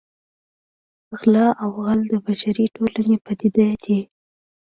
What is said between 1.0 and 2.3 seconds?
غلا او غل د